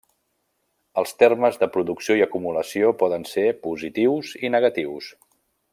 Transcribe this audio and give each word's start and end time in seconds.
Els 1.01 1.11
termes 1.23 1.59
de 1.63 1.69
producció 1.75 2.17
i 2.19 2.23
acumulació 2.27 2.89
poden 3.03 3.27
ser 3.35 3.47
positius 3.67 4.33
i 4.49 4.53
negatius. 4.57 5.13